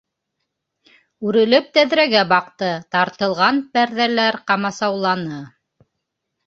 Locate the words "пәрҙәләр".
3.77-4.43